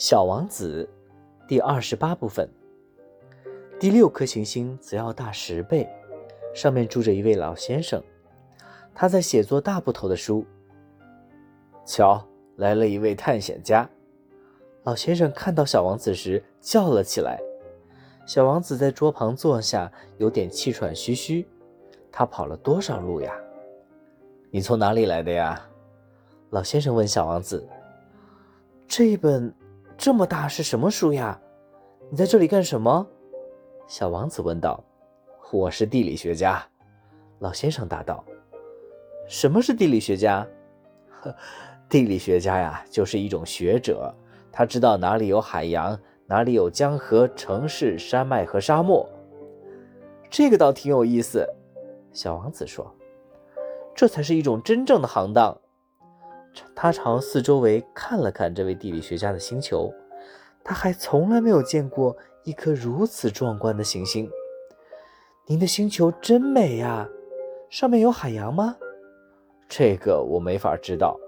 [0.00, 0.88] 小王子，
[1.46, 2.48] 第二十八部分。
[3.78, 5.86] 第六颗行星则要大十倍，
[6.54, 8.02] 上面住着一位老先生，
[8.94, 10.42] 他在写作大部头的书。
[11.84, 12.26] 瞧，
[12.56, 13.86] 来了一位探险家。
[14.84, 17.38] 老先生看到小王子时叫了起来。
[18.24, 21.46] 小王子在桌旁坐下，有点气喘吁吁。
[22.10, 23.34] 他跑了多少路呀？
[24.50, 25.60] 你从哪里来的呀？
[26.48, 27.68] 老先生问小王子。
[28.88, 29.54] 这本。
[30.00, 31.38] 这么大是什么书呀？
[32.08, 33.06] 你在这里干什么？
[33.86, 34.82] 小王子问道。
[35.52, 36.66] “我是地理学家。”
[37.40, 38.24] 老先生答道。
[39.28, 40.46] “什么是地理学家
[41.86, 44.10] ？”“地理学家呀，就是一种学者，
[44.50, 49.06] 他知道哪里有海洋，哪里有江河、城市、山脉和沙漠。”
[50.30, 51.46] 这个倒挺有意思，
[52.10, 52.90] 小王子说。
[53.94, 55.60] “这才是一种真正的行当。”
[56.74, 59.92] 他朝四周围看了看这位地理学家的星球，
[60.64, 64.30] 他还从来没有见过一颗如此壮观的行星。
[65.46, 67.08] 您的星球真美呀，
[67.68, 68.76] 上面有海洋吗？
[69.68, 71.18] 这个我没法知道。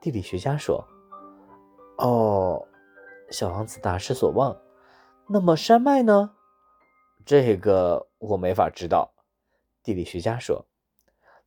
[0.00, 0.84] 地理学家说。
[1.98, 2.66] 哦，
[3.30, 4.56] 小王子大失所望。
[5.28, 6.30] 那么山脉呢？
[7.26, 9.12] 这个我没法知道。
[9.82, 10.66] 地理学家说。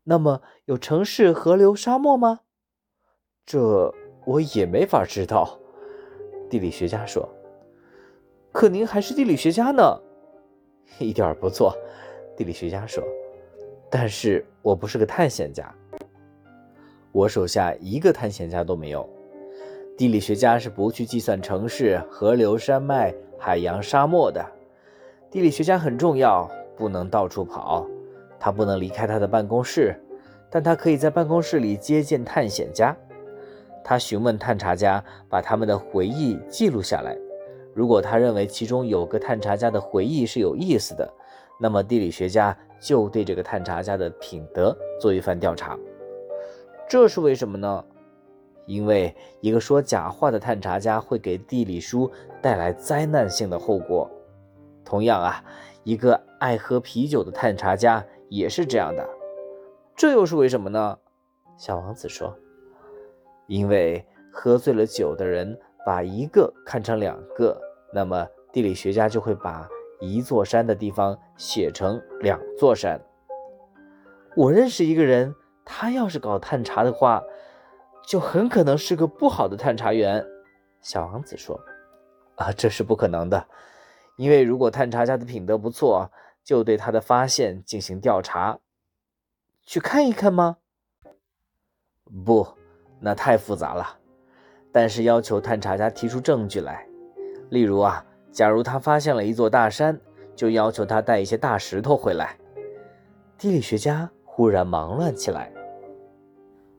[0.04, 2.42] 那么有城市、河流、沙漠吗？
[3.46, 3.94] 这
[4.26, 5.58] 我也没法知道，
[6.50, 7.28] 地理学家说。
[8.52, 9.98] 可您还是地理学家呢，
[11.00, 11.76] 一点儿不错，
[12.36, 13.04] 地理学家说。
[13.90, 15.74] 但是我不是个探险家，
[17.12, 19.10] 我手下一个探险家都没有。
[19.98, 24.44] 地理学家是不去计算城市、河流、山脉、海洋、沙漠的。
[25.30, 27.86] 地理学家很重要，不能到处跑，
[28.40, 29.96] 他不能离开他的办公室，
[30.50, 32.96] 但他可以在办公室里接见探险家。
[33.84, 37.18] 他询问探查家，把他们的回忆记录下来。
[37.74, 41.10] 如果他认为其中有个探查家的回忆是有意思的，
[41.60, 45.78] 那么地理学家就对这个探查家的品德做一番调查。
[46.90, 47.86] 这是为什么呢？
[48.66, 52.10] 因为一个说假话的探查家会给地理书
[52.42, 54.10] 带来灾难性的后果。
[54.84, 55.44] 同样啊，
[55.84, 59.08] 一个爱喝啤酒的探查家也是这样的。
[59.96, 60.98] 这又是为什么呢？
[61.58, 62.36] 小王子说。
[63.52, 64.02] 因为
[64.32, 67.60] 喝醉了酒的人把一个看成两个，
[67.94, 69.68] 那么地理学家就会把
[70.00, 72.98] 一座山的地方写成两座山。
[74.38, 75.36] 我认识一个人，
[75.66, 77.22] 他要是搞探查的话，
[78.08, 80.26] 就很可能是个不好的探查员。
[80.80, 81.60] 小王子说
[82.40, 83.50] ：“啊，这是不可能的，
[84.16, 86.10] 因为如果探查家的品德不错，
[86.42, 88.60] 就对他的发现进行调查，
[89.66, 90.60] 去看一看吗？
[92.24, 92.48] 不。”
[93.04, 93.86] 那太复杂了，
[94.72, 96.88] 但是要求探查家提出证据来，
[97.50, 100.00] 例如啊，假如他发现了一座大山，
[100.36, 102.38] 就要求他带一些大石头回来。
[103.38, 105.52] 地理学家忽然忙乱起来。